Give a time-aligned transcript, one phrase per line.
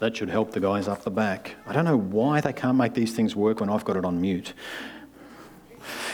[0.00, 1.56] That should help the guys up the back.
[1.66, 4.18] I don't know why they can't make these things work when I've got it on
[4.18, 4.54] mute.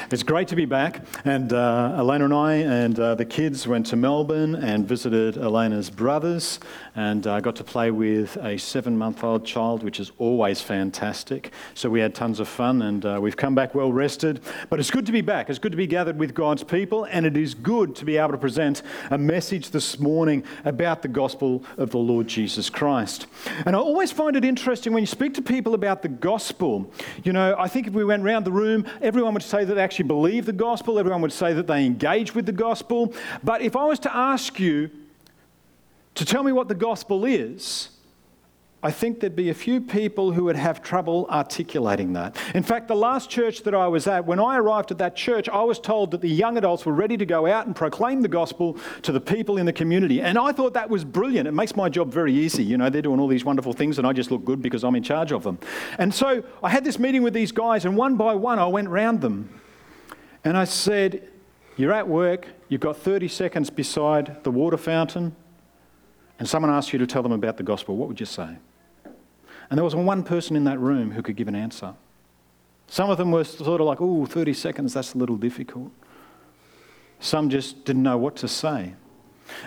[0.09, 1.05] It's great to be back.
[1.25, 5.91] And uh, Elena and I and uh, the kids went to Melbourne and visited Elena's
[5.91, 6.61] brothers
[6.95, 11.53] and uh, got to play with a seven month old child, which is always fantastic.
[11.75, 14.43] So we had tons of fun and uh, we've come back well rested.
[14.71, 15.51] But it's good to be back.
[15.51, 17.03] It's good to be gathered with God's people.
[17.07, 21.09] And it is good to be able to present a message this morning about the
[21.09, 23.27] gospel of the Lord Jesus Christ.
[23.65, 26.93] And I always find it interesting when you speak to people about the gospel.
[27.25, 29.96] You know, I think if we went around the room, everyone would say that they
[29.97, 33.15] actually believe the gospel, everyone would say that they engage with the gospel.
[33.43, 34.91] But if I was to ask you
[36.17, 37.89] to tell me what the gospel is,
[38.83, 42.37] I think there'd be a few people who would have trouble articulating that.
[42.55, 45.49] In fact, the last church that I was at, when I arrived at that church,
[45.49, 48.29] I was told that the young adults were ready to go out and proclaim the
[48.29, 50.21] gospel to the people in the community.
[50.21, 51.49] And I thought that was brilliant.
[51.49, 52.63] It makes my job very easy.
[52.63, 54.95] You know, they're doing all these wonderful things, and I just look good because I'm
[54.95, 55.59] in charge of them.
[55.97, 58.91] And so I had this meeting with these guys, and one by one, I went
[58.91, 59.49] round them.
[60.47, 61.29] And I said,
[61.77, 65.35] You're at work, you've got 30 seconds beside the water fountain,
[66.39, 67.97] and someone asks you to tell them about the gospel.
[67.97, 68.57] What would you say?
[69.05, 71.95] And there was one person in that room who could give an answer.
[72.87, 75.91] Some of them were sort of like, oh, 30 seconds, that's a little difficult.
[77.19, 78.95] Some just didn't know what to say.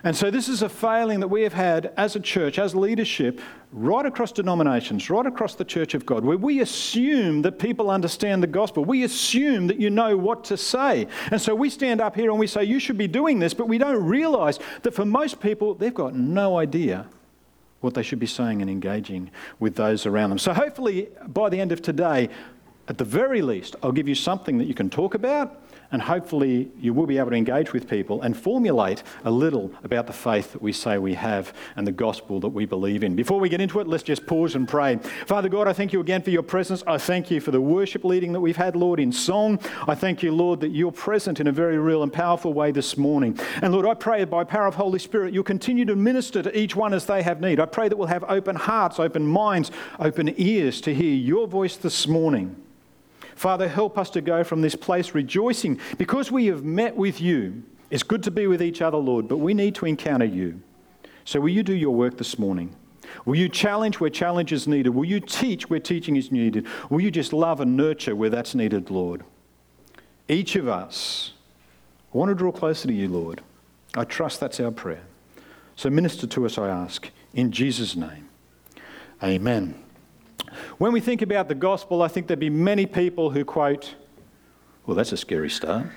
[0.03, 3.41] And so, this is a failing that we have had as a church, as leadership,
[3.71, 8.41] right across denominations, right across the church of God, where we assume that people understand
[8.41, 8.85] the gospel.
[8.85, 11.07] We assume that you know what to say.
[11.31, 13.67] And so, we stand up here and we say, You should be doing this, but
[13.67, 17.07] we don't realize that for most people, they've got no idea
[17.81, 20.39] what they should be saying and engaging with those around them.
[20.39, 22.29] So, hopefully, by the end of today,
[22.87, 26.71] at the very least, I'll give you something that you can talk about and hopefully
[26.79, 30.53] you will be able to engage with people and formulate a little about the faith
[30.53, 33.15] that we say we have and the gospel that we believe in.
[33.15, 34.97] Before we get into it, let's just pause and pray.
[35.25, 36.83] Father God, I thank you again for your presence.
[36.85, 39.59] I thank you for the worship leading that we've had, Lord, in song.
[39.87, 42.97] I thank you, Lord, that you're present in a very real and powerful way this
[42.97, 43.39] morning.
[43.61, 46.75] And Lord, I pray by power of Holy Spirit, you'll continue to minister to each
[46.75, 47.59] one as they have need.
[47.59, 51.75] I pray that we'll have open hearts, open minds, open ears to hear your voice
[51.77, 52.55] this morning.
[53.39, 57.63] Father, help us to go from this place rejoicing because we have met with you.
[57.89, 60.61] It's good to be with each other, Lord, but we need to encounter you.
[61.23, 62.75] So, will you do your work this morning?
[63.23, 64.89] Will you challenge where challenge is needed?
[64.89, 66.67] Will you teach where teaching is needed?
[66.89, 69.23] Will you just love and nurture where that's needed, Lord?
[70.27, 71.31] Each of us
[72.11, 73.39] want to draw closer to you, Lord.
[73.95, 75.03] I trust that's our prayer.
[75.77, 78.27] So minister to us, I ask, in Jesus' name.
[79.23, 79.81] Amen.
[80.77, 83.95] When we think about the gospel, I think there'd be many people who quote,
[84.85, 85.87] Well, that's a scary start.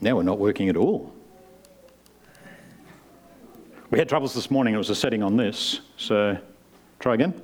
[0.00, 1.12] now we're not working at all.
[3.90, 4.74] We had troubles this morning.
[4.74, 5.80] It was a setting on this.
[5.96, 6.38] So
[7.00, 7.40] try again.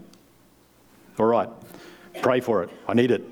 [1.19, 1.49] All right.
[2.23, 2.71] Pray for it.
[2.87, 3.25] I need it.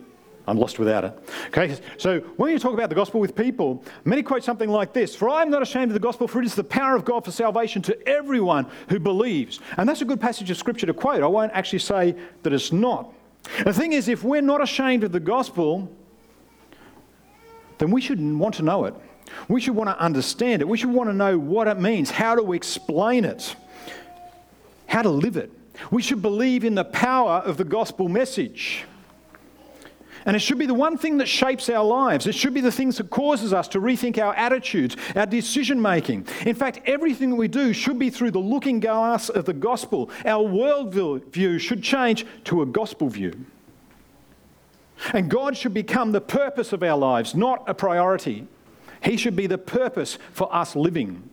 [0.47, 1.19] I'm lost without it.
[1.47, 5.17] Okay, so when you talk about the gospel with people, many quote something like this
[5.17, 7.25] For I am not ashamed of the gospel, for it is the power of God
[7.25, 9.61] for salvation to everyone who believes.
[9.79, 11.23] And that's a good passage of scripture to quote.
[11.23, 13.13] I won't actually say that it's not.
[13.65, 15.91] The thing is, if we're not ashamed of the gospel,
[17.79, 18.95] then we should want to know it.
[19.49, 20.69] We should want to understand it.
[20.69, 23.57] We should want to know what it means, how to explain it,
[24.87, 25.51] how to live it.
[25.91, 28.85] We should believe in the power of the gospel message.
[30.27, 32.27] And it should be the one thing that shapes our lives.
[32.27, 36.27] It should be the things that causes us to rethink our attitudes, our decision making.
[36.47, 40.11] In fact, everything that we do should be through the looking glass of the gospel.
[40.25, 43.45] Our worldview should change to a gospel view.
[45.13, 48.47] And God should become the purpose of our lives, not a priority.
[49.03, 51.29] He should be the purpose for us living.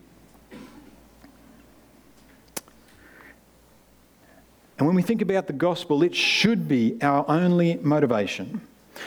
[4.78, 8.62] And when we think about the gospel, it should be our only motivation.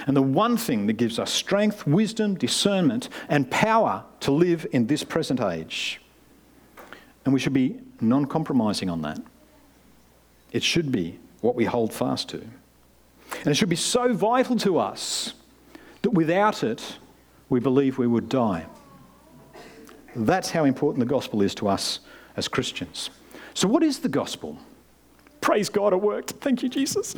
[0.06, 4.86] And the one thing that gives us strength, wisdom, discernment, and power to live in
[4.86, 6.00] this present age.
[7.24, 9.20] And we should be non compromising on that.
[10.52, 12.42] It should be what we hold fast to.
[13.38, 15.34] And it should be so vital to us
[16.02, 16.98] that without it,
[17.48, 18.66] we believe we would die.
[20.16, 22.00] That's how important the gospel is to us
[22.36, 23.10] as Christians.
[23.52, 24.58] So, what is the gospel?
[25.40, 26.32] Praise God, it worked.
[26.40, 27.14] Thank you, Jesus.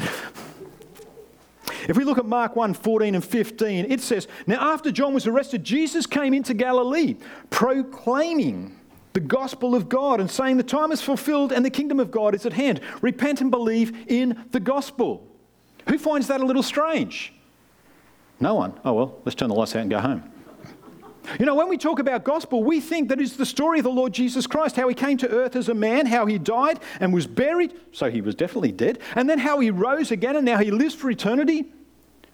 [1.89, 5.27] If we look at Mark 1 14 and 15, it says, Now after John was
[5.27, 7.17] arrested, Jesus came into Galilee
[7.51, 8.77] proclaiming
[9.13, 12.35] the gospel of God and saying, The time is fulfilled and the kingdom of God
[12.35, 12.81] is at hand.
[13.01, 15.27] Repent and believe in the gospel.
[15.89, 17.33] Who finds that a little strange?
[18.41, 18.79] No one.
[18.85, 20.31] Oh, well, let's turn the lights out and go home.
[21.41, 23.91] You know, when we talk about gospel, we think that it's the story of the
[23.91, 27.13] Lord Jesus Christ, how he came to earth as a man, how he died and
[27.13, 30.59] was buried, so he was definitely dead, and then how he rose again and now
[30.59, 31.73] he lives for eternity.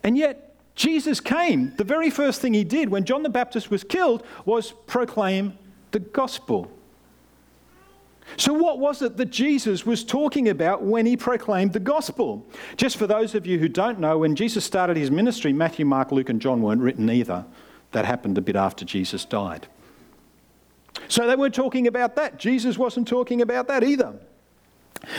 [0.05, 1.75] And yet, Jesus came.
[1.77, 5.59] The very first thing he did when John the Baptist was killed was proclaim
[5.91, 6.71] the gospel.
[8.37, 12.47] So, what was it that Jesus was talking about when he proclaimed the gospel?
[12.77, 16.13] Just for those of you who don't know, when Jesus started his ministry, Matthew, Mark,
[16.13, 17.45] Luke, and John weren't written either.
[17.91, 19.67] That happened a bit after Jesus died.
[21.09, 22.39] So, they weren't talking about that.
[22.39, 24.15] Jesus wasn't talking about that either.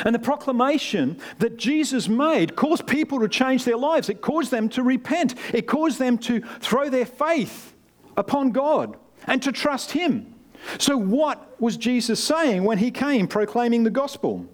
[0.05, 4.09] And the proclamation that Jesus made caused people to change their lives.
[4.09, 5.35] It caused them to repent.
[5.53, 7.73] It caused them to throw their faith
[8.15, 8.97] upon God
[9.27, 10.33] and to trust Him.
[10.77, 14.47] So, what was Jesus saying when He came proclaiming the gospel?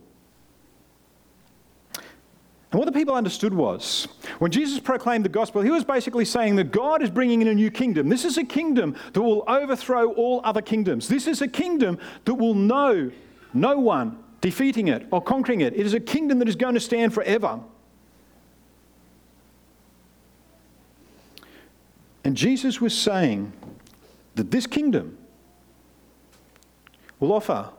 [2.72, 6.56] And what the people understood was when Jesus proclaimed the gospel, he was basically saying
[6.58, 8.10] that God is bringing in a new kingdom.
[8.10, 11.08] This is a kingdom that will overthrow all other kingdoms.
[11.08, 13.12] This is a kingdom that will know
[13.56, 15.74] no one defeating it or conquering it.
[15.74, 17.60] It is a kingdom that is going to stand forever.
[22.24, 23.54] And Jesus was saying
[24.36, 25.18] that this kingdom
[27.20, 27.70] will offer,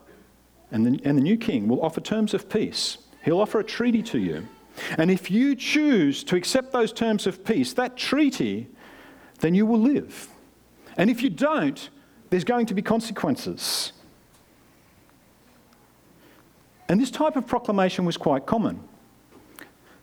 [0.71, 2.97] and the, and the new king will offer terms of peace.
[3.23, 4.47] He'll offer a treaty to you.
[4.97, 8.67] And if you choose to accept those terms of peace, that treaty,
[9.39, 10.27] then you will live.
[10.97, 11.89] And if you don't,
[12.29, 13.93] there's going to be consequences.
[16.91, 18.83] And this type of proclamation was quite common.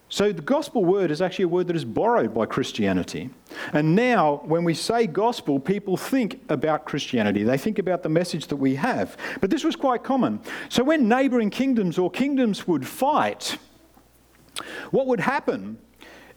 [0.08, 3.29] So the gospel word is actually a word that is borrowed by Christianity.
[3.75, 7.43] And now, when we say gospel, people think about Christianity.
[7.43, 9.19] They think about the message that we have.
[9.43, 10.40] But this was quite common.
[10.70, 13.58] So when neighbouring kingdoms or kingdoms would fight,
[14.90, 15.76] what would happen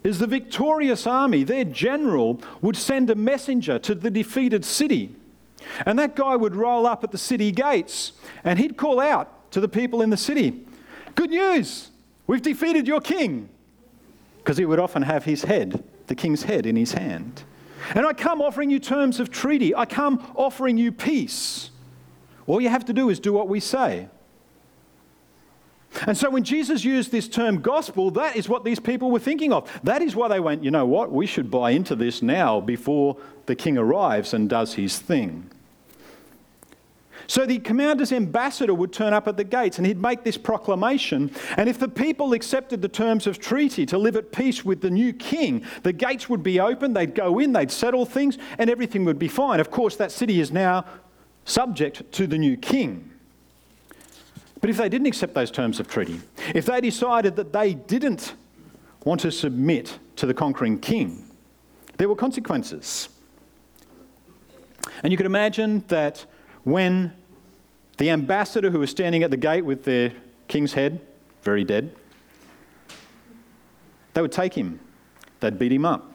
[0.03, 5.15] is the victorious army, their general, would send a messenger to the defeated city.
[5.86, 8.12] And that guy would roll up at the city gates
[8.44, 10.65] and he'd call out, to the people in the city
[11.15, 11.89] Good news!
[12.27, 13.50] We've defeated your king.
[14.38, 17.44] Because he would often have his head, the king's head, in his hand.
[17.94, 19.75] And I come offering you terms of treaty.
[19.75, 21.69] I come offering you peace.
[22.48, 24.07] All you have to do is do what we say.
[26.07, 29.51] And so when Jesus used this term gospel, that is what these people were thinking
[29.51, 29.69] of.
[29.83, 33.18] That is why they went, you know what, we should buy into this now before
[33.45, 35.51] the king arrives and does his thing.
[37.31, 41.31] So the commander's ambassador would turn up at the gates and he'd make this proclamation.
[41.56, 44.89] And if the people accepted the terms of treaty to live at peace with the
[44.89, 49.06] new king, the gates would be open, they'd go in, they'd settle things, and everything
[49.06, 49.62] would be fine.
[49.62, 50.83] Of course, that city is now
[51.45, 53.10] subject to the new king.
[54.60, 56.19] But if they didn't accept those terms of treaty,
[56.54, 58.34] if they decided that they didn't
[59.06, 61.31] want to submit to the conquering king,
[61.95, 63.07] there were consequences.
[65.01, 66.25] And you could imagine that
[66.63, 67.13] when
[68.01, 70.12] the ambassador who was standing at the gate with the
[70.48, 71.00] king's head,
[71.44, 71.95] very dead,
[74.15, 74.80] they would take him,
[75.39, 76.12] they'd beat him up,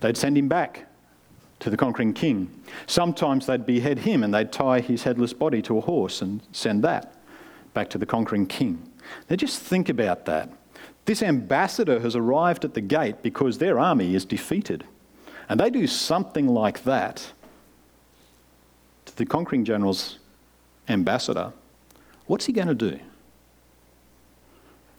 [0.00, 0.86] they'd send him back
[1.60, 2.62] to the conquering king.
[2.86, 6.84] Sometimes they'd behead him and they'd tie his headless body to a horse and send
[6.84, 7.14] that
[7.72, 8.86] back to the conquering king.
[9.30, 10.50] Now just think about that.
[11.06, 14.84] This ambassador has arrived at the gate because their army is defeated.
[15.48, 17.32] And they do something like that
[19.06, 20.17] to the conquering general's
[20.88, 21.52] ambassador,
[22.26, 22.98] what's he going to do?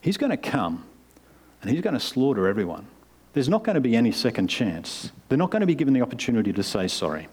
[0.01, 0.86] He's going to come
[1.62, 2.88] and he's going to slaughter everyone.
[3.34, 5.12] There's not going to be any second chance.
[5.27, 7.27] They're not going to be given the opportunity to say sorry.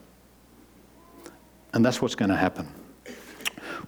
[1.73, 2.69] And that's what's going to happen.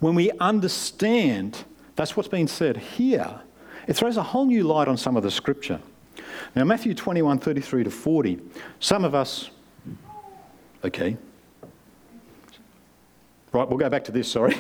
[0.01, 1.65] When we understand
[1.97, 3.41] that's what's being said here,
[3.89, 5.81] it throws a whole new light on some of the scripture.
[6.55, 8.39] Now, Matthew 21 33 to 40,
[8.81, 9.51] some of us,
[10.85, 11.17] okay,
[13.59, 14.57] Right, we'll go back to this, sorry.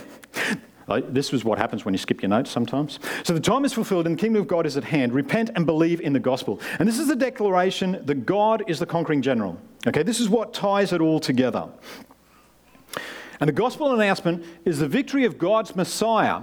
[1.08, 2.98] this is what happens when you skip your notes sometimes.
[3.22, 5.12] So the time is fulfilled and the kingdom of God is at hand.
[5.12, 6.60] Repent and believe in the gospel.
[6.80, 9.56] And this is the declaration that God is the conquering general.
[9.86, 11.68] Okay, this is what ties it all together.
[13.38, 16.40] And the gospel announcement is the victory of God's Messiah.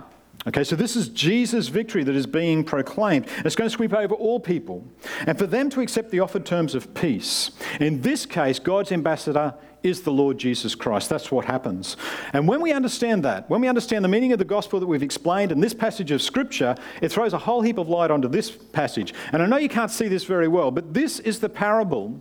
[0.48, 3.28] Okay, so this is Jesus' victory that is being proclaimed.
[3.44, 4.88] It's going to sweep over all people.
[5.28, 7.52] And for them to accept the offered terms of peace.
[7.82, 11.10] In this case, God's ambassador is the Lord Jesus Christ.
[11.10, 11.96] That's what happens.
[12.34, 15.04] And when we understand that, when we understand the meaning of the gospel that we've
[15.04, 18.50] explained in this passage of Scripture, it throws a whole heap of light onto this
[18.50, 19.14] passage.
[19.32, 22.20] And I know you can't see this very well, but this is the parable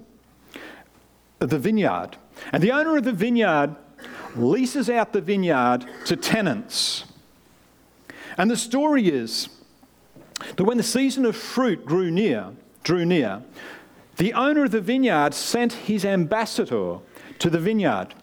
[1.40, 2.16] of the vineyard.
[2.52, 3.74] And the owner of the vineyard
[4.36, 7.04] leases out the vineyard to tenants.
[8.36, 9.48] And the story is
[10.56, 12.50] that when the season of fruit grew near,
[12.82, 13.42] drew near,
[14.16, 16.98] the owner of the vineyard sent his ambassador
[17.38, 18.14] to the vineyard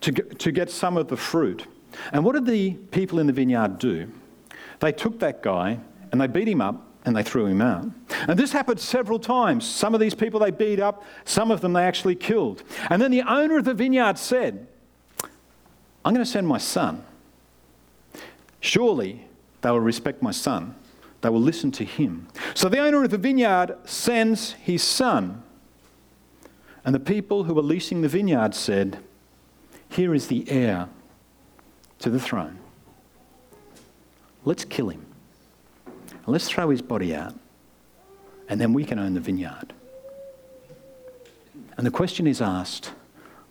[0.00, 1.66] to get, to get some of the fruit.
[2.12, 4.10] And what did the people in the vineyard do?
[4.80, 5.78] They took that guy
[6.12, 7.86] and they beat him up and they threw him out.
[8.28, 9.66] And this happened several times.
[9.66, 12.62] Some of these people they beat up, some of them they actually killed.
[12.90, 14.66] And then the owner of the vineyard said,
[16.04, 17.04] I'm going to send my son.
[18.60, 19.26] Surely
[19.62, 20.74] they will respect my son.
[21.20, 22.28] They will listen to him.
[22.54, 25.42] So the owner of the vineyard sends his son.
[26.88, 28.96] And the people who were leasing the vineyard said,
[29.90, 30.88] Here is the heir
[31.98, 32.60] to the throne.
[34.46, 35.04] Let's kill him.
[36.26, 37.34] Let's throw his body out.
[38.48, 39.74] And then we can own the vineyard.
[41.76, 42.92] And the question is asked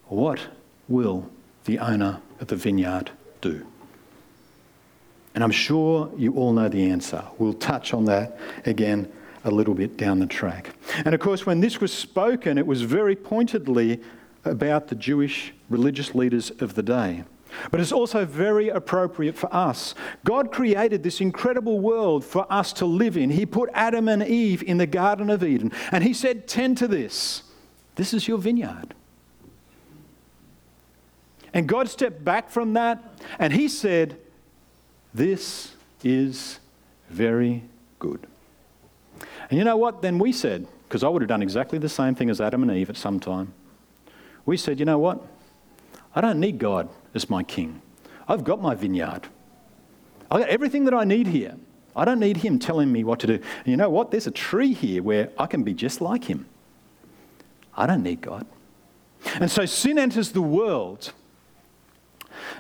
[0.08, 0.48] what
[0.88, 1.30] will
[1.66, 3.68] the owner of the vineyard do?
[5.36, 7.24] And I'm sure you all know the answer.
[7.38, 9.12] We'll touch on that again
[9.44, 10.72] a little bit down the track.
[11.06, 14.02] And of course, when this was spoken, it was very pointedly
[14.46, 17.24] about the Jewish religious leaders of the day.
[17.72, 19.96] But it's also very appropriate for us.
[20.24, 23.30] God created this incredible world for us to live in.
[23.30, 26.88] He put Adam and Eve in the Garden of Eden, and He said, Tend to
[26.88, 27.44] this.
[27.96, 28.94] This is your vineyard.
[31.54, 33.02] And God stepped back from that,
[33.40, 34.18] and He said,
[35.18, 35.72] this
[36.04, 36.60] is
[37.10, 37.64] very
[37.98, 38.28] good.
[39.50, 40.04] And you know what?
[40.04, 42.72] Then we said, because I would have done exactly the same thing as Adam and
[42.72, 43.54] Eve at some time.
[44.46, 45.22] We said, you know what?
[46.16, 47.82] I don't need God as my king.
[48.28, 49.28] I've got my vineyard.
[50.32, 51.56] I've got everything that I need here.
[51.96, 53.34] I don't need him telling me what to do.
[53.34, 54.12] And you know what?
[54.12, 56.46] There's a tree here where I can be just like him.
[57.76, 58.46] I don't need God.
[59.36, 61.12] And so sin enters the world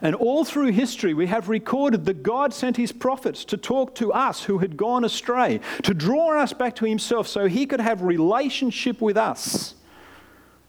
[0.02, 4.14] and all through history, we have recorded that God sent his prophets to talk to
[4.14, 8.02] us who had gone astray, to draw us back to himself so he could have
[8.02, 9.74] relationship with us.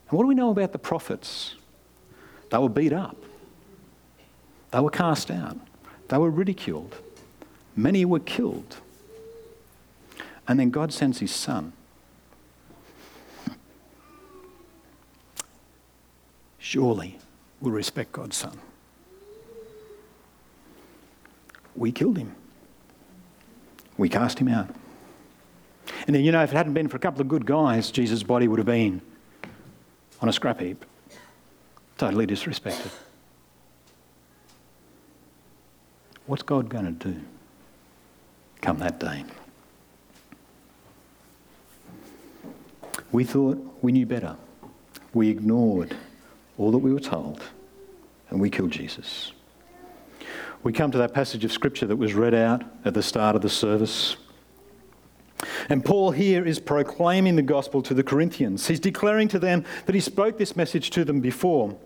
[0.08, 1.54] And what do we know about the prophets?
[2.50, 3.16] They were beat up,
[4.70, 5.58] they were cast out,
[6.08, 6.96] they were ridiculed,
[7.76, 8.78] many were killed.
[10.46, 11.74] And then God sends his son.
[16.58, 17.18] Surely
[17.60, 18.58] we'll respect God's son
[21.78, 22.34] we killed him.
[23.96, 24.68] We cast him out.
[26.06, 28.22] And then, you know, if it hadn't been for a couple of good guys, Jesus'
[28.22, 29.00] body would have been
[30.20, 30.84] on a scrap heap,
[31.96, 32.90] totally disrespected.
[36.26, 37.20] What's God going to do
[38.60, 39.24] come that day?
[43.10, 44.36] We thought we knew better.
[45.14, 45.96] We ignored
[46.58, 47.42] all that we were told,
[48.28, 49.32] and we killed Jesus
[50.62, 53.42] we come to that passage of Scripture that was read out at the start of
[53.42, 54.16] the service.
[55.68, 58.66] And Paul here is proclaiming the gospel to the Corinthians.
[58.66, 61.76] He's declaring to them that he spoke this message to them before.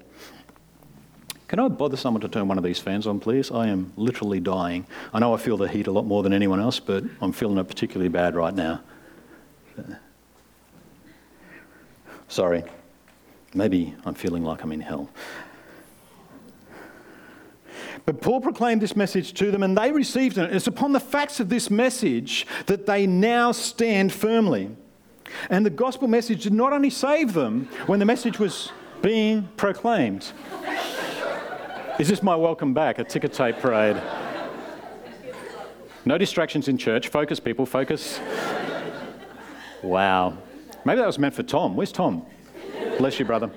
[1.48, 3.50] Can I bother someone to turn one of these fans on, please?
[3.50, 4.86] I am literally dying.
[5.12, 7.58] I know I feel the heat a lot more than anyone else, but I'm feeling
[7.58, 8.80] it particularly bad right now.
[12.28, 12.64] Sorry.
[13.52, 15.10] Maybe I'm feeling like I'm in hell.
[18.04, 20.54] But Paul proclaimed this message to them and they received it.
[20.54, 24.70] It's upon the facts of this message that they now stand firmly.
[25.50, 28.70] And the gospel message did not only save them when the message was
[29.00, 30.32] being proclaimed.
[31.98, 34.00] Is this my welcome back, a ticker tape parade?
[36.04, 37.08] No distractions in church.
[37.08, 38.18] Focus, people, focus.
[39.82, 40.38] Wow.
[40.84, 41.76] Maybe that was meant for Tom.
[41.76, 42.26] Where's Tom?
[42.98, 43.50] Bless you, brother.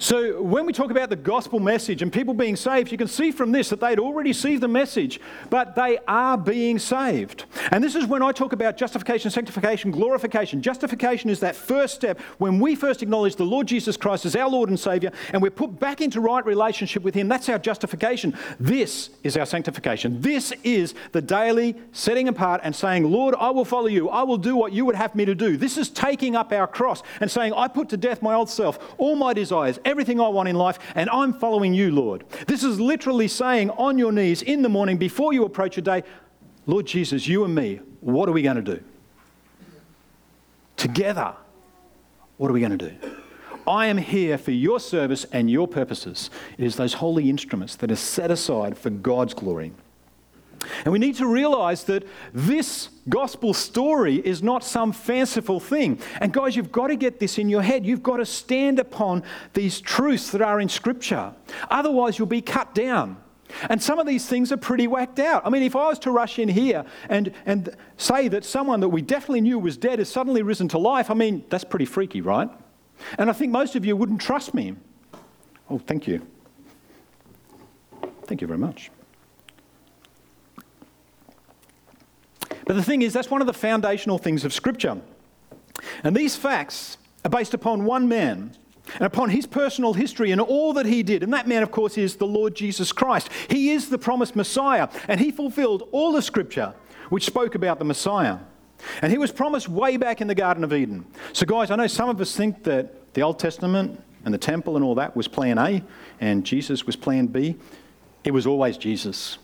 [0.00, 3.32] So, when we talk about the gospel message and people being saved, you can see
[3.32, 7.46] from this that they'd already received the message, but they are being saved.
[7.72, 10.62] And this is when I talk about justification, sanctification, glorification.
[10.62, 14.48] Justification is that first step when we first acknowledge the Lord Jesus Christ as our
[14.48, 17.26] Lord and Savior and we're put back into right relationship with Him.
[17.26, 18.36] That's our justification.
[18.60, 20.20] This is our sanctification.
[20.20, 24.08] This is the daily setting apart and saying, Lord, I will follow you.
[24.10, 25.56] I will do what you would have me to do.
[25.56, 28.78] This is taking up our cross and saying, I put to death my old self,
[28.96, 32.24] all my desires everything I want in life, and I'm following you, Lord.
[32.46, 36.04] This is literally saying on your knees in the morning before you approach your day,
[36.66, 38.84] Lord Jesus, you and me, what are we going to do?
[40.76, 41.34] Together,
[42.36, 42.94] what are we going to do?
[43.66, 46.30] I am here for your service and your purposes.
[46.56, 49.72] It is those holy instruments that are set aside for God's glory.
[50.84, 56.00] And we need to realize that this gospel story is not some fanciful thing.
[56.20, 57.86] And guys, you've got to get this in your head.
[57.86, 59.22] You've got to stand upon
[59.54, 61.32] these truths that are in Scripture.
[61.70, 63.16] Otherwise, you'll be cut down.
[63.70, 65.42] And some of these things are pretty whacked out.
[65.46, 68.88] I mean, if I was to rush in here and, and say that someone that
[68.88, 72.20] we definitely knew was dead has suddenly risen to life, I mean, that's pretty freaky,
[72.20, 72.50] right?
[73.16, 74.74] And I think most of you wouldn't trust me.
[75.70, 76.26] Oh, thank you.
[78.26, 78.90] Thank you very much.
[82.68, 85.00] But the thing is, that's one of the foundational things of Scripture.
[86.04, 88.54] And these facts are based upon one man
[88.92, 91.22] and upon his personal history and all that he did.
[91.22, 93.30] And that man, of course, is the Lord Jesus Christ.
[93.48, 96.74] He is the promised Messiah, and he fulfilled all the Scripture
[97.08, 98.36] which spoke about the Messiah.
[99.00, 101.06] And he was promised way back in the Garden of Eden.
[101.32, 104.76] So, guys, I know some of us think that the Old Testament and the temple
[104.76, 105.82] and all that was plan A
[106.20, 107.56] and Jesus was plan B.
[108.24, 109.38] It was always Jesus.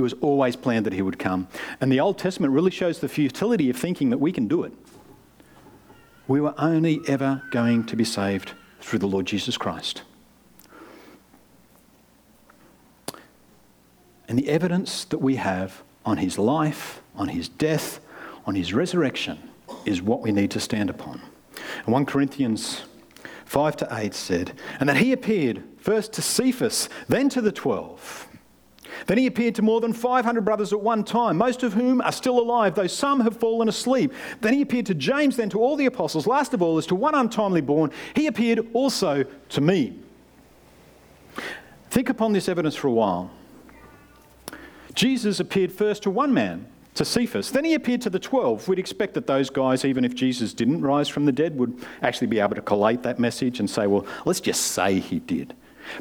[0.00, 1.46] It was always planned that he would come.
[1.78, 4.72] And the Old Testament really shows the futility of thinking that we can do it.
[6.26, 10.00] We were only ever going to be saved through the Lord Jesus Christ.
[14.26, 18.00] And the evidence that we have on his life, on his death,
[18.46, 19.50] on his resurrection
[19.84, 21.20] is what we need to stand upon.
[21.84, 22.84] And 1 Corinthians
[23.44, 28.29] 5 to 8 said, And that he appeared first to Cephas, then to the twelve.
[29.06, 32.12] Then he appeared to more than 500 brothers at one time, most of whom are
[32.12, 34.12] still alive, though some have fallen asleep.
[34.40, 36.26] Then he appeared to James, then to all the apostles.
[36.26, 39.98] Last of all, as to one untimely born, he appeared also to me.
[41.90, 43.30] Think upon this evidence for a while.
[44.94, 47.50] Jesus appeared first to one man, to Cephas.
[47.50, 48.68] Then he appeared to the 12.
[48.68, 52.26] We'd expect that those guys, even if Jesus didn't rise from the dead, would actually
[52.26, 55.54] be able to collate that message and say, well, let's just say he did.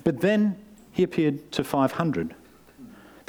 [0.03, 0.57] But then
[0.91, 2.35] he appeared to 500.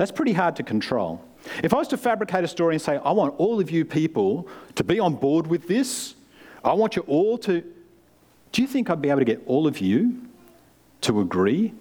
[0.00, 1.22] That's pretty hard to control.
[1.62, 4.48] If I was to fabricate a story and say, I want all of you people
[4.76, 6.14] to be on board with this,
[6.64, 7.62] I want you all to.
[8.52, 10.22] Do you think I'd be able to get all of you
[11.02, 11.74] to agree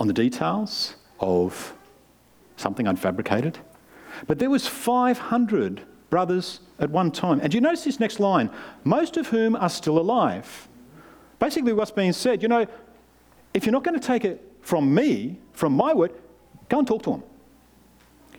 [0.00, 1.74] on the details of
[2.56, 3.60] something I'd fabricated?
[4.26, 7.38] But there was 500 brothers at one time.
[7.40, 8.50] And you notice this next line?
[8.82, 10.66] Most of whom are still alive.
[11.38, 12.66] Basically, what's being said, you know,
[13.54, 16.10] if you're not going to take it from me, from my word,
[16.70, 17.22] go and talk to him.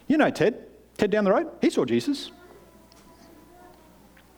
[0.07, 0.67] You know Ted.
[0.97, 2.31] Ted down the road, he saw Jesus.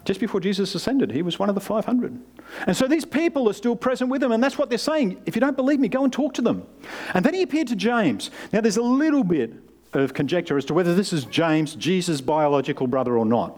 [0.05, 2.19] Just before Jesus ascended, he was one of the 500.
[2.67, 5.21] And so these people are still present with him, and that's what they're saying.
[5.25, 6.65] If you don't believe me, go and talk to them.
[7.13, 8.29] And then he appeared to James.
[8.51, 9.53] Now, there's a little bit
[9.93, 13.57] of conjecture as to whether this is James, Jesus' biological brother, or not.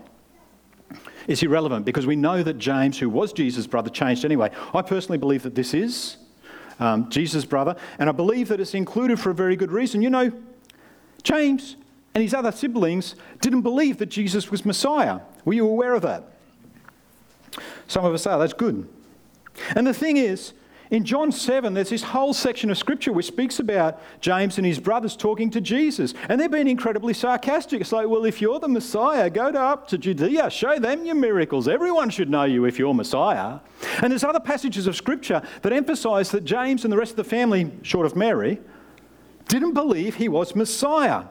[1.27, 4.51] It's irrelevant because we know that James, who was Jesus' brother, changed anyway.
[4.73, 6.17] I personally believe that this is
[6.79, 10.01] um, Jesus' brother, and I believe that it's included for a very good reason.
[10.01, 10.31] You know,
[11.23, 11.75] James
[12.13, 15.19] and his other siblings didn't believe that Jesus was Messiah.
[15.43, 16.23] Were you aware of that?
[17.87, 18.39] Some of us are.
[18.39, 18.87] That's good.
[19.75, 20.53] And the thing is,
[20.91, 24.79] in John 7, there's this whole section of scripture which speaks about James and his
[24.79, 26.13] brothers talking to Jesus.
[26.29, 27.81] And they're being incredibly sarcastic.
[27.81, 31.15] It's like, well, if you're the Messiah, go to up to Judea, show them your
[31.15, 31.67] miracles.
[31.67, 33.59] Everyone should know you if you're Messiah.
[34.01, 37.23] And there's other passages of scripture that emphasize that James and the rest of the
[37.23, 38.59] family, short of Mary,
[39.47, 41.23] didn't believe he was Messiah.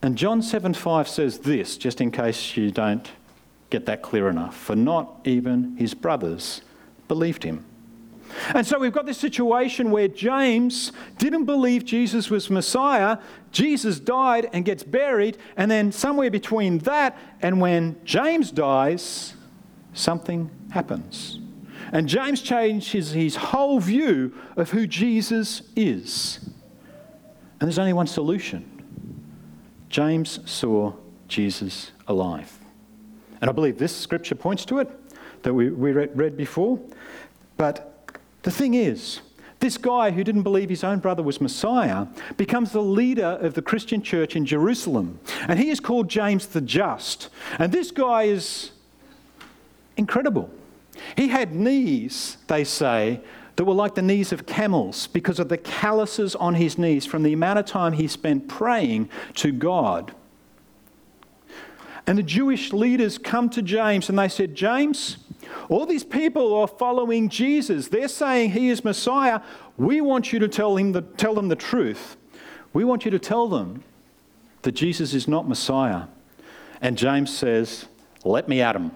[0.00, 3.10] And John 7 5 says this, just in case you don't
[3.68, 4.56] get that clear enough.
[4.56, 6.62] For not even his brothers
[7.08, 7.64] believed him.
[8.54, 13.18] And so we've got this situation where James didn't believe Jesus was Messiah.
[13.52, 15.38] Jesus died and gets buried.
[15.56, 19.34] And then, somewhere between that and when James dies,
[19.92, 21.38] something happens.
[21.92, 26.40] And James changes his whole view of who Jesus is.
[27.60, 28.70] And there's only one solution
[29.88, 30.92] James saw
[31.28, 32.58] Jesus alive.
[33.40, 34.90] And I believe this scripture points to it
[35.42, 36.80] that we, read before.
[37.56, 37.93] But
[38.44, 39.20] the thing is,
[39.60, 43.62] this guy who didn't believe his own brother was Messiah becomes the leader of the
[43.62, 45.18] Christian church in Jerusalem.
[45.48, 47.30] And he is called James the Just.
[47.58, 48.72] And this guy is
[49.96, 50.50] incredible.
[51.16, 53.20] He had knees, they say,
[53.56, 57.22] that were like the knees of camels because of the calluses on his knees from
[57.22, 60.12] the amount of time he spent praying to God.
[62.06, 65.16] And the Jewish leaders come to James and they said, James,
[65.68, 67.88] all these people are following Jesus.
[67.88, 69.40] They're saying he is Messiah.
[69.76, 72.16] We want you to tell, him the, tell them the truth.
[72.72, 73.82] We want you to tell them
[74.62, 76.04] that Jesus is not Messiah.
[76.80, 77.86] And James says,
[78.24, 78.90] Let me at him.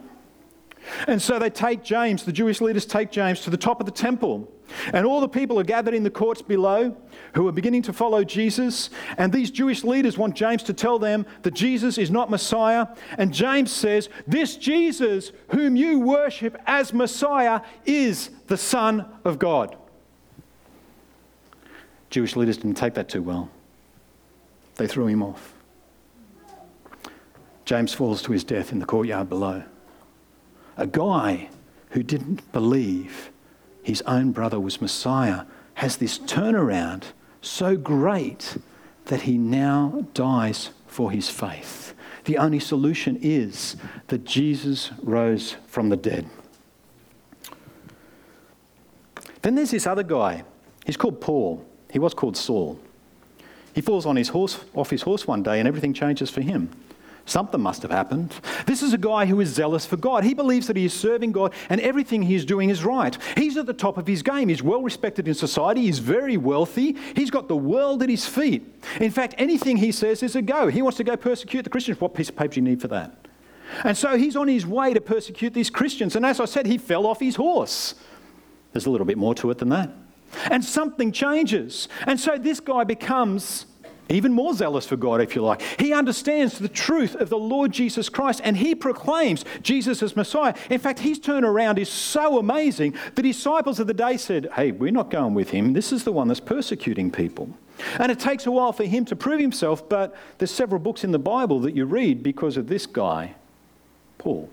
[1.07, 3.93] And so they take James, the Jewish leaders take James to the top of the
[3.93, 4.51] temple.
[4.93, 6.97] And all the people are gathered in the courts below
[7.35, 8.91] who are beginning to follow Jesus.
[9.17, 12.87] And these Jewish leaders want James to tell them that Jesus is not Messiah.
[13.17, 19.77] And James says, This Jesus, whom you worship as Messiah, is the Son of God.
[22.11, 23.51] Jewish leaders didn't take that too well,
[24.77, 25.55] they threw him off.
[27.65, 29.63] James falls to his death in the courtyard below.
[30.79, 31.51] A guy
[31.91, 33.31] who didn't believe
[33.89, 37.05] his own brother was Messiah has this turnaround
[37.41, 38.59] so great
[39.07, 41.95] that he now dies for his faith.
[42.27, 43.77] The only solution is
[44.09, 46.29] that Jesus rose from the dead.
[49.41, 50.45] Then there's this other guy.
[50.85, 51.65] He's called Paul.
[51.91, 52.79] He was called Saul.
[53.75, 56.69] He falls on his horse, off his horse one day and everything changes for him.
[57.29, 58.33] Something must have happened.
[58.65, 60.25] This is a guy who is zealous for God.
[60.25, 63.19] He believes that he is serving God and everything he's doing is right.
[63.37, 64.49] He's at the top of his game.
[64.49, 65.83] He's well respected in society.
[65.83, 66.97] He's very wealthy.
[67.15, 68.83] He's got the world at his feet.
[68.99, 70.69] In fact, anything he says is a go.
[70.69, 72.01] He wants to go persecute the Christians.
[72.01, 73.15] What piece of paper do you need for that?
[73.85, 76.17] And so he's on his way to persecute these Christians.
[76.17, 77.95] And as I said, he fell off his horse.
[78.73, 79.91] There's a little bit more to it than that.
[80.51, 81.89] And something changes.
[82.07, 83.67] And so this guy becomes
[84.09, 85.61] even more zealous for God, if you like.
[85.79, 90.55] He understands the truth of the Lord Jesus Christ and he proclaims Jesus as Messiah.
[90.71, 94.91] In fact, his turnaround is so amazing that disciples of the day said, Hey, we're
[94.91, 95.73] not going with him.
[95.73, 97.51] This is the one that's persecuting people.
[97.99, 101.13] And it takes a while for him to prove himself, but there's several books in
[101.13, 103.35] the Bible that you read because of this guy,
[104.19, 104.51] Paul.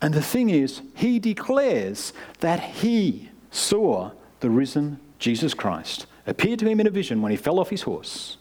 [0.00, 6.68] And the thing is, he declares that he saw the risen Jesus Christ appeared to
[6.68, 8.36] him in a vision when he fell off his horse.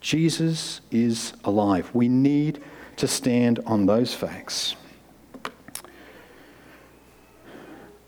[0.00, 1.90] Jesus is alive.
[1.92, 2.62] We need
[2.96, 4.76] to stand on those facts.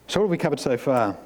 [0.07, 1.17] So, what have we covered so far?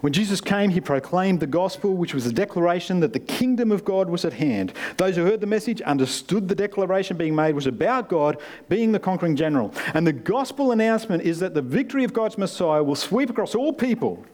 [0.00, 3.84] When Jesus came, he proclaimed the gospel, which was a declaration that the kingdom of
[3.84, 4.72] God was at hand.
[4.96, 8.98] Those who heard the message understood the declaration being made was about God being the
[8.98, 9.74] conquering general.
[9.92, 13.72] And the gospel announcement is that the victory of God's Messiah will sweep across all
[13.72, 14.24] people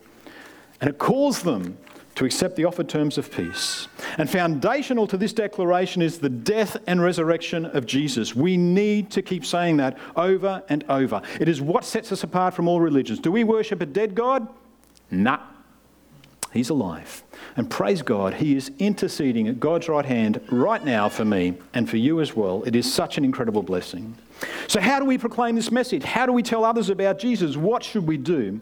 [0.80, 1.76] and it calls them
[2.16, 3.88] to accept the offered terms of peace.
[4.18, 8.34] And foundational to this declaration is the death and resurrection of Jesus.
[8.34, 11.22] We need to keep saying that over and over.
[11.40, 13.20] It is what sets us apart from all religions.
[13.20, 14.48] Do we worship a dead God?
[15.10, 15.40] Nah.
[16.52, 17.22] He's alive.
[17.56, 21.88] And praise God, He is interceding at God's right hand right now for me and
[21.88, 22.62] for you as well.
[22.64, 24.16] It is such an incredible blessing.
[24.66, 26.02] So, how do we proclaim this message?
[26.02, 27.56] How do we tell others about Jesus?
[27.56, 28.60] What should we do?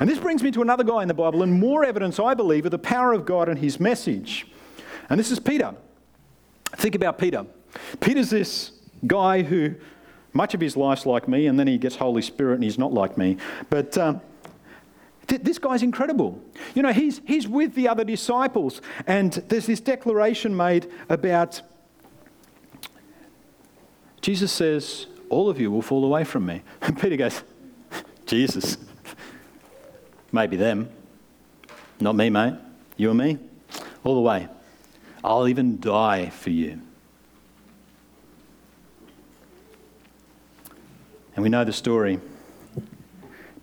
[0.00, 2.64] And this brings me to another guy in the Bible, and more evidence, I believe,
[2.64, 4.46] of the power of God and his message.
[5.10, 5.74] And this is Peter.
[6.76, 7.46] Think about Peter.
[8.00, 8.72] Peter's this
[9.06, 9.74] guy who,
[10.32, 12.92] much of his life's like me, and then he gets Holy Spirit and he's not
[12.92, 13.36] like me.
[13.70, 14.20] But um,
[15.28, 16.42] th- this guy's incredible.
[16.74, 21.62] You know, he's, he's with the other disciples, and there's this declaration made about
[24.20, 26.62] Jesus says, All of you will fall away from me.
[26.82, 27.42] And Peter goes,
[28.26, 28.76] Jesus,
[30.32, 30.90] maybe them.
[32.00, 32.54] Not me, mate.
[32.96, 33.38] You and me,
[34.04, 34.48] all the way.
[35.24, 36.80] I'll even die for you.
[41.34, 42.20] And we know the story.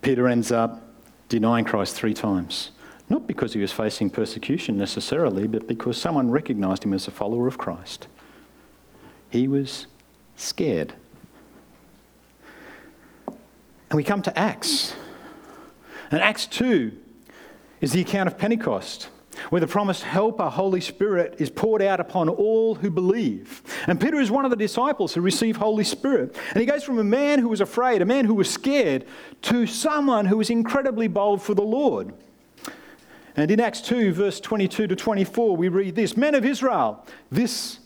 [0.02, 0.85] Peter ends up
[1.30, 2.72] denying Christ three times.
[3.10, 7.48] Not because he was facing persecution necessarily, but because someone recognized him as a follower
[7.48, 8.08] of Christ.
[9.30, 9.88] He was
[10.36, 10.94] scared.
[13.28, 14.96] And we come to Acts.
[16.12, 16.92] And Acts 2
[17.82, 19.10] is the account of Pentecost,
[19.50, 23.62] where the promised helper, Holy Spirit, is poured out upon all who believe.
[23.88, 26.36] And Peter is one of the disciples who receive Holy Spirit.
[26.52, 29.06] And he goes from a man who was afraid, a man who was scared,
[29.44, 32.14] to someone who was incredibly bold for the Lord.
[33.38, 37.80] And in Acts 2, verse 22 to 24, we read this Men of Israel, this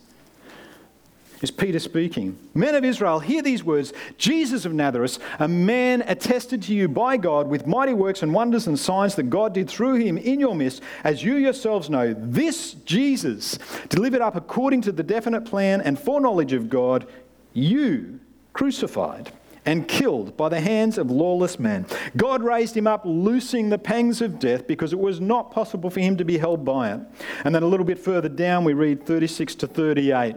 [1.41, 2.37] is Peter speaking.
[2.53, 7.17] Men of Israel, hear these words Jesus of Nazareth, a man attested to you by
[7.17, 10.55] God with mighty works and wonders and signs that God did through him in your
[10.55, 13.57] midst, as you yourselves know, this Jesus,
[13.89, 17.07] delivered up according to the definite plan and foreknowledge of God,
[17.53, 18.19] you
[18.53, 19.31] crucified
[19.65, 21.85] and killed by the hands of lawless men.
[22.17, 25.99] God raised him up, loosing the pangs of death, because it was not possible for
[25.99, 26.99] him to be held by it.
[27.43, 30.35] And then a little bit further down, we read 36 to 38.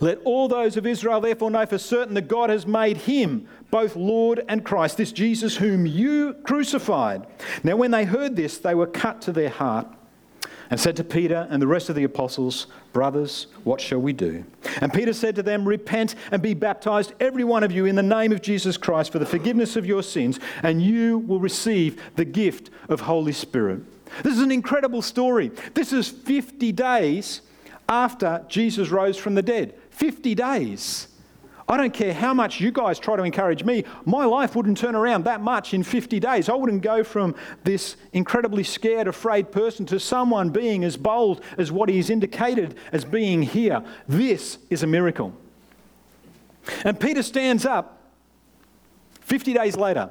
[0.00, 3.96] Let all those of Israel therefore know for certain that God has made him both
[3.96, 7.26] Lord and Christ, this Jesus whom you crucified.
[7.64, 9.86] Now, when they heard this, they were cut to their heart
[10.72, 14.44] and said to Peter and the rest of the apostles, Brothers, what shall we do?
[14.80, 18.02] And Peter said to them, Repent and be baptized, every one of you, in the
[18.02, 22.24] name of Jesus Christ for the forgiveness of your sins, and you will receive the
[22.24, 23.82] gift of Holy Spirit.
[24.22, 25.50] This is an incredible story.
[25.74, 27.42] This is 50 days
[27.92, 29.74] after Jesus rose from the dead.
[29.90, 31.08] 50 days.
[31.68, 34.94] I don't care how much you guys try to encourage me, my life wouldn't turn
[34.94, 36.48] around that much in 50 days.
[36.48, 41.70] I wouldn't go from this incredibly scared, afraid person to someone being as bold as
[41.70, 43.84] what he's indicated as being here.
[44.08, 45.34] This is a miracle.
[46.84, 48.00] And Peter stands up
[49.20, 50.10] 50 days later,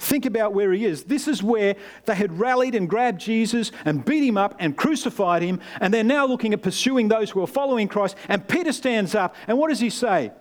[0.00, 1.04] think about where he is.
[1.04, 5.42] This is where they had rallied and grabbed Jesus and beat him up and crucified
[5.42, 8.16] him, and they're now looking at pursuing those who are following Christ.
[8.28, 10.32] And Peter stands up, and what does he say?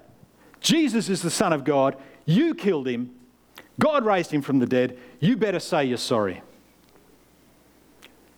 [0.59, 1.95] Jesus is the Son of God.
[2.25, 3.11] You killed him.
[3.79, 4.97] God raised him from the dead.
[5.19, 6.41] You better say you're sorry.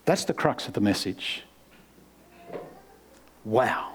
[0.05, 1.43] That's the crux of the message.
[3.43, 3.90] Wow.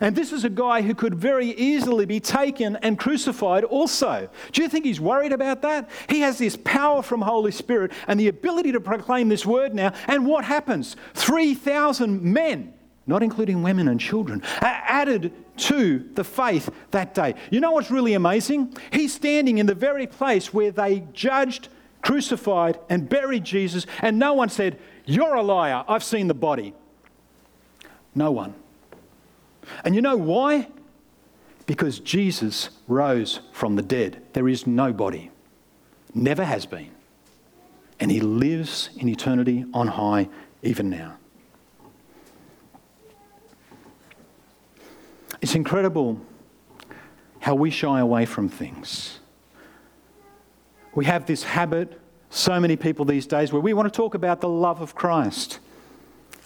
[0.00, 4.28] And this is a guy who could very easily be taken and crucified also.
[4.52, 5.90] Do you think he's worried about that?
[6.08, 9.92] He has this power from Holy Spirit and the ability to proclaim this word now.
[10.06, 10.96] And what happens?
[11.14, 12.72] 3,000 men,
[13.06, 17.34] not including women and children, are added to the faith that day.
[17.50, 18.76] You know what's really amazing?
[18.92, 21.68] He's standing in the very place where they judged,
[22.02, 25.84] crucified, and buried Jesus, and no one said, You're a liar.
[25.88, 26.74] I've seen the body.
[28.14, 28.54] No one.
[29.84, 30.68] And you know why?
[31.66, 34.22] Because Jesus rose from the dead.
[34.32, 35.30] There is nobody,
[36.14, 36.90] never has been.
[38.00, 40.28] And he lives in eternity on high
[40.62, 41.16] even now.
[45.40, 46.20] It's incredible
[47.40, 49.20] how we shy away from things.
[50.94, 52.00] We have this habit,
[52.30, 55.60] so many people these days, where we want to talk about the love of Christ.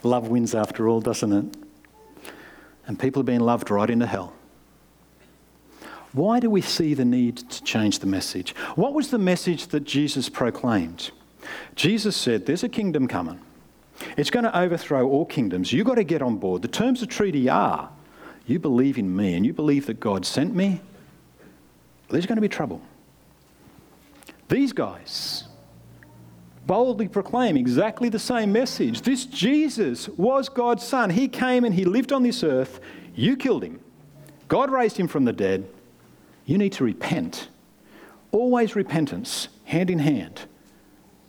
[0.03, 1.57] Love wins after all, doesn't it?
[2.87, 4.33] And people are being loved right into hell.
[6.12, 8.55] Why do we see the need to change the message?
[8.75, 11.11] What was the message that Jesus proclaimed?
[11.75, 13.40] Jesus said, There's a kingdom coming.
[14.16, 15.73] It's going to overthrow all kingdoms.
[15.73, 16.62] You've got to get on board.
[16.62, 17.90] The terms of treaty are
[18.47, 20.81] you believe in me and you believe that God sent me,
[22.09, 22.83] there's going to be trouble.
[24.49, 25.45] These guys,
[26.66, 29.03] boldly proclaim exactly the same message.
[29.03, 31.11] This Jesus was God's Son.
[31.11, 32.81] He came and He lived on this earth.
[33.14, 33.81] You killed Him.
[34.48, 35.68] God raised Him from the dead.
[36.44, 37.48] You need to repent.
[38.31, 40.42] Always repentance, hand in hand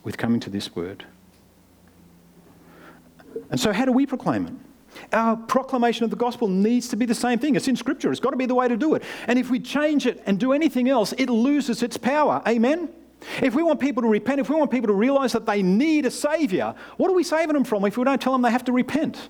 [0.04, 1.06] with coming to this word.
[3.50, 4.54] And so, how do we proclaim it?
[5.12, 7.56] Our proclamation of the gospel needs to be the same thing.
[7.56, 9.04] It's in Scripture, it's got to be the way to do it.
[9.28, 12.42] And if we change it and do anything else, it loses its power.
[12.48, 12.90] Amen?
[13.42, 16.06] If we want people to repent, if we want people to realize that they need
[16.06, 18.66] a Savior, what are we saving them from if we don't tell them they have
[18.66, 19.30] to repent?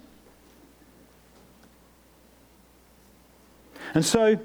[3.93, 4.39] And so,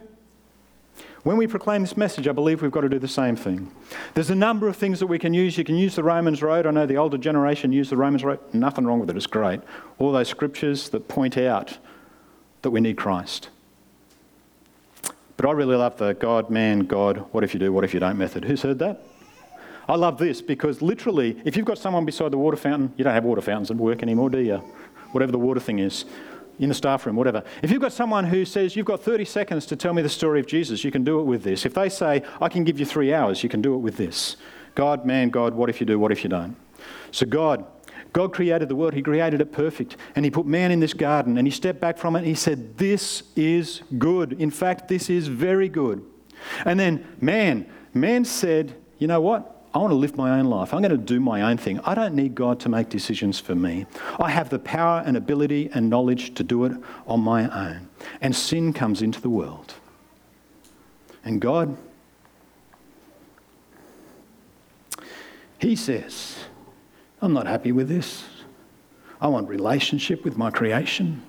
[1.22, 3.70] when we proclaim this message, I believe we've got to do the same thing.
[4.14, 5.58] There's a number of things that we can use.
[5.58, 6.66] You can use the Romans Road.
[6.66, 8.38] I know the older generation use the Romans Road.
[8.52, 9.60] Nothing wrong with it, it's great.
[9.98, 11.78] All those scriptures that point out
[12.62, 13.48] that we need Christ.
[15.36, 18.00] But I really love the God, man, God, what if you do, what if you
[18.00, 18.44] don't method.
[18.44, 19.02] Who's heard that?
[19.88, 23.14] I love this because literally, if you've got someone beside the water fountain, you don't
[23.14, 24.56] have water fountains at work anymore, do you?
[25.12, 26.04] Whatever the water thing is,
[26.58, 27.42] in the staff room, whatever.
[27.62, 30.40] If you've got someone who says, You've got 30 seconds to tell me the story
[30.40, 31.64] of Jesus, you can do it with this.
[31.64, 34.36] If they say, I can give you three hours, you can do it with this.
[34.74, 36.56] God, man, God, what if you do, what if you don't?
[37.10, 37.64] So, God,
[38.12, 41.38] God created the world, He created it perfect, and He put man in this garden,
[41.38, 44.34] and He stepped back from it, and He said, This is good.
[44.34, 46.04] In fact, this is very good.
[46.64, 49.57] And then man, man said, You know what?
[49.78, 50.74] I want to live my own life.
[50.74, 51.78] I'm going to do my own thing.
[51.84, 53.86] I don't need God to make decisions for me.
[54.18, 56.72] I have the power and ability and knowledge to do it
[57.06, 57.88] on my own.
[58.20, 59.74] And sin comes into the world.
[61.24, 61.76] And God,
[65.60, 66.38] He says,
[67.22, 68.24] I'm not happy with this.
[69.20, 71.22] I want relationship with my creation.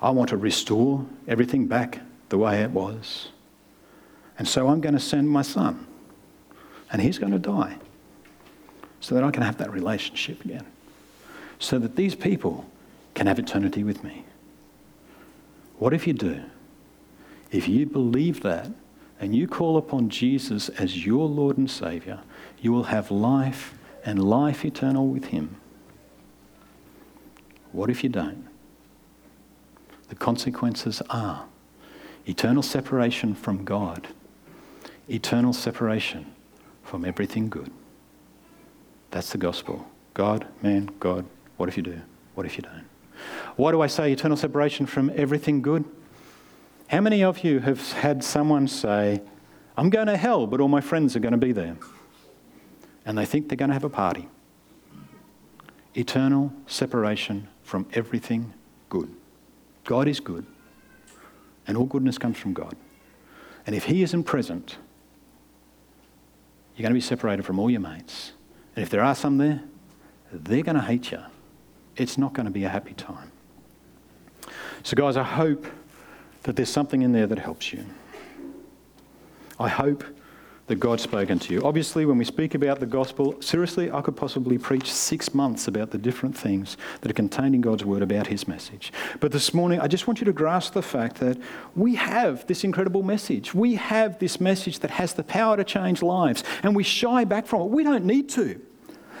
[0.00, 3.30] I want to restore everything back the way it was.
[4.38, 5.84] And so I'm going to send my son
[6.92, 7.76] and he's going to die
[9.00, 10.66] so that I can have that relationship again,
[11.58, 12.68] so that these people
[13.14, 14.24] can have eternity with me.
[15.78, 16.42] What if you do?
[17.50, 18.70] If you believe that
[19.20, 22.20] and you call upon Jesus as your Lord and Saviour,
[22.60, 25.56] you will have life and life eternal with Him.
[27.72, 28.46] What if you don't?
[30.08, 31.44] The consequences are
[32.26, 34.08] eternal separation from God,
[35.08, 36.26] eternal separation
[36.82, 37.70] from everything good.
[39.10, 39.86] That's the gospel.
[40.14, 41.24] God, man, God,
[41.56, 42.00] what if you do?
[42.34, 42.84] What if you don't?
[43.56, 45.84] Why do I say eternal separation from everything good?
[46.88, 49.20] How many of you have had someone say,
[49.76, 51.76] I'm going to hell, but all my friends are going to be there?
[53.04, 54.28] And they think they're going to have a party.
[55.94, 58.52] Eternal separation from everything
[58.88, 59.14] good.
[59.84, 60.46] God is good,
[61.66, 62.76] and all goodness comes from God.
[63.66, 64.76] And if He isn't present,
[66.76, 68.32] you're going to be separated from all your mates.
[68.78, 69.60] And if there are some there,
[70.32, 71.18] they're going to hate you.
[71.96, 73.32] It's not going to be a happy time.
[74.84, 75.66] So, guys, I hope
[76.44, 77.84] that there's something in there that helps you.
[79.58, 80.04] I hope
[80.68, 81.64] that God's spoken to you.
[81.64, 85.90] Obviously, when we speak about the gospel, seriously, I could possibly preach six months about
[85.90, 88.92] the different things that are contained in God's word about his message.
[89.18, 91.36] But this morning, I just want you to grasp the fact that
[91.74, 93.52] we have this incredible message.
[93.52, 97.44] We have this message that has the power to change lives, and we shy back
[97.44, 97.70] from it.
[97.70, 98.60] We don't need to.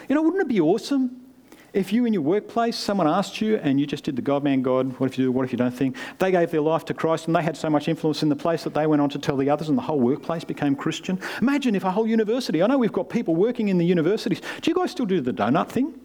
[0.08, 1.28] You know, wouldn't it be awesome
[1.72, 4.62] if you in your workplace, someone asked you and you just did the God man
[4.62, 6.94] God, what if you do, what if you don't think, they gave their life to
[6.94, 9.18] Christ and they had so much influence in the place that they went on to
[9.18, 11.20] tell the others and the whole workplace became Christian.
[11.42, 14.40] Imagine if a whole university, I know we've got people working in the universities.
[14.60, 15.98] Do you guys still do the donut thing?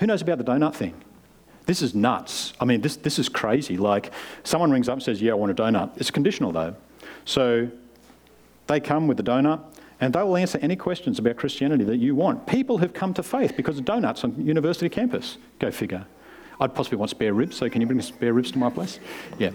[0.00, 0.94] Who knows about the donut thing?
[1.66, 2.52] This is nuts.
[2.60, 3.76] I mean, this, this is crazy.
[3.76, 4.12] Like,
[4.44, 5.96] someone rings up and says, Yeah, I want a donut.
[5.96, 6.76] It's conditional, though.
[7.24, 7.68] So
[8.68, 9.60] they come with the donut
[10.00, 12.46] and they will answer any questions about Christianity that you want.
[12.46, 15.38] People have come to faith because of donuts on university campus.
[15.58, 16.06] Go figure.
[16.60, 18.98] I'd possibly want spare ribs, so can you bring spare ribs to my place?
[19.38, 19.50] Yeah.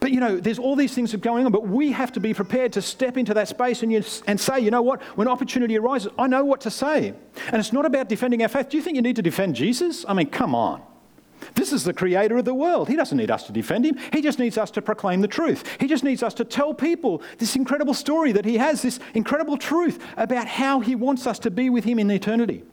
[0.00, 2.20] But you know, there's all these things that are going on, but we have to
[2.20, 5.28] be prepared to step into that space and, you, and say, you know what, when
[5.28, 7.14] opportunity arises, I know what to say.
[7.46, 8.68] And it's not about defending our faith.
[8.68, 10.04] Do you think you need to defend Jesus?
[10.06, 10.82] I mean, come on.
[11.54, 12.88] This is the creator of the world.
[12.88, 13.96] He doesn't need us to defend him.
[14.12, 15.64] He just needs us to proclaim the truth.
[15.78, 19.56] He just needs us to tell people this incredible story that he has, this incredible
[19.56, 22.64] truth about how he wants us to be with him in eternity.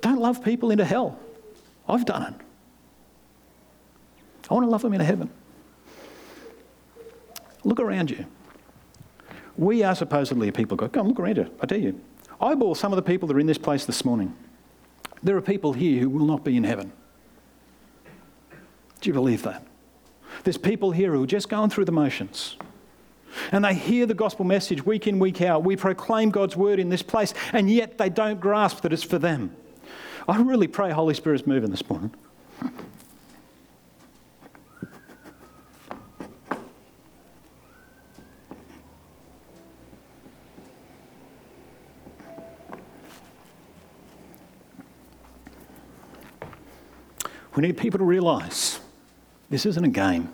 [0.00, 1.18] Don't love people into hell.
[1.88, 2.34] I've done it.
[4.50, 5.28] I want to love them into heaven.
[7.64, 8.24] Look around you.
[9.58, 10.92] We are supposedly a people of God.
[10.92, 11.50] Come on, look around you.
[11.60, 12.00] I tell you.
[12.40, 14.34] Eyeball some of the people that are in this place this morning.
[15.22, 16.92] There are people here who will not be in heaven.
[19.00, 19.64] Do you believe that?
[20.44, 22.56] There's people here who are just going through the motions.
[23.52, 25.64] And they hear the gospel message week in, week out.
[25.64, 29.18] We proclaim God's word in this place, and yet they don't grasp that it's for
[29.18, 29.54] them.
[30.26, 32.14] I really pray Holy Spirit's moving this morning.
[47.58, 48.78] We need people to realise
[49.50, 50.32] this isn't a game.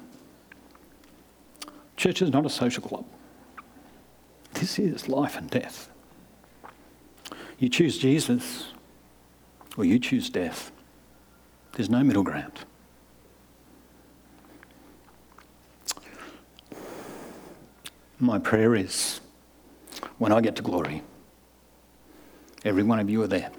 [1.97, 3.07] Church is not a social club.
[4.53, 5.89] This is life and death.
[7.59, 8.67] You choose Jesus
[9.79, 10.71] or you choose death.
[11.73, 12.67] There's no middle ground.
[18.21, 19.23] My prayer is
[20.19, 21.03] when I get to glory,
[22.67, 23.51] every one of you are there.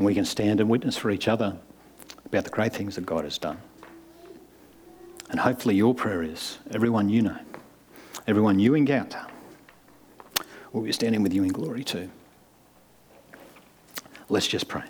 [0.00, 1.58] And we can stand and witness for each other
[2.24, 3.58] about the great things that God has done.
[5.28, 7.36] And hopefully, your prayer is everyone you know,
[8.26, 9.26] everyone you encounter,
[10.72, 12.08] will be standing with you in glory too.
[14.30, 14.84] Let's just pray.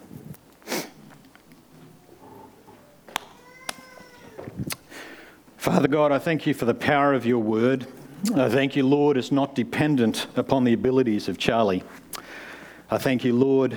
[5.56, 7.88] Father God, I thank you for the power of your word.
[8.36, 11.82] I thank you, Lord, it's not dependent upon the abilities of Charlie.
[12.92, 13.76] I thank you, Lord,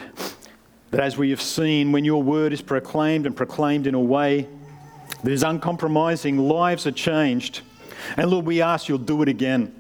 [0.94, 4.48] that as we have seen, when your word is proclaimed and proclaimed in a way
[5.24, 7.62] that is uncompromising, lives are changed.
[8.16, 9.74] And Lord, we ask you'll do it again.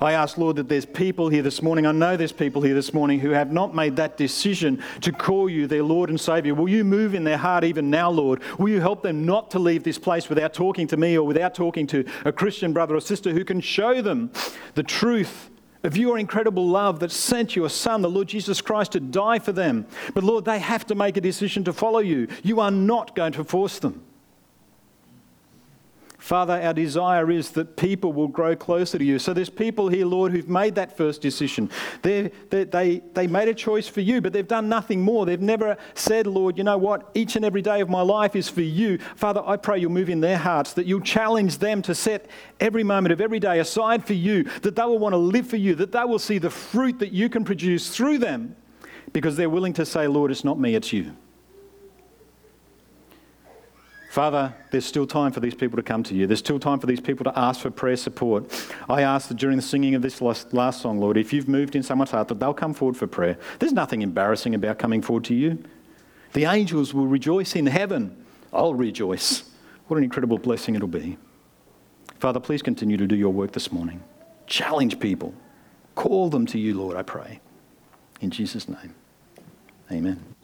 [0.00, 2.94] I ask, Lord, that there's people here this morning, I know there's people here this
[2.94, 6.54] morning who have not made that decision to call you their Lord and Saviour.
[6.54, 8.40] Will you move in their heart even now, Lord?
[8.58, 11.54] Will you help them not to leave this place without talking to me or without
[11.54, 14.30] talking to a Christian brother or sister who can show them
[14.74, 15.50] the truth
[15.86, 19.52] of your incredible love that sent your Son, the Lord Jesus Christ, to die for
[19.52, 19.86] them.
[20.14, 22.28] But Lord, they have to make a decision to follow you.
[22.42, 24.05] You are not going to force them.
[26.18, 29.18] Father, our desire is that people will grow closer to you.
[29.18, 31.70] So there's people here, Lord, who've made that first decision.
[32.02, 35.26] They, they, they, made a choice for you, but they've done nothing more.
[35.26, 37.10] They've never said, Lord, you know what?
[37.14, 38.98] Each and every day of my life is for you.
[39.14, 42.26] Father, I pray you'll move in their hearts, that you'll challenge them to set
[42.60, 45.56] every moment of every day aside for you, that they will want to live for
[45.56, 48.56] you, that they will see the fruit that you can produce through them
[49.12, 51.14] because they're willing to say, Lord, it's not me, it's you.
[54.16, 56.26] Father, there's still time for these people to come to you.
[56.26, 58.50] There's still time for these people to ask for prayer support.
[58.88, 61.82] I ask that during the singing of this last, song, Lord, if you've moved in
[61.82, 63.36] someone's heart, that they'll come forward for prayer.
[63.58, 65.62] There's nothing embarrassing about coming forward to you.
[66.32, 68.16] The angels will rejoice in heaven.
[68.54, 69.50] I'll rejoice.
[69.88, 71.18] What an incredible blessing it'll be.
[72.18, 74.02] Father, please continue to do your work this morning.
[74.46, 75.34] Challenge people.
[75.94, 77.40] Call them to you, Lord, I pray.
[78.22, 78.94] In Jesus' name,
[79.92, 80.35] amen.